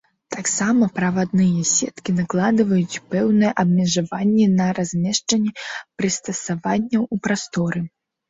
[0.33, 5.51] Таксама правадныя сеткі накладваюць пэўныя абмежаванні на размяшчэнне
[6.03, 7.79] прыстасаванняў у прасторы.